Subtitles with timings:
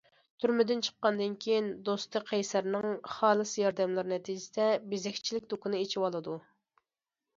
[0.43, 6.39] تۈرمىدىن چىققاندىن كېيىن، دوستى قەيسەرنىڭ خالىس ياردەملىرى نەتىجىسىدە، بېزەكچىلىك دۇكىنى ئېچىۋالىدۇ.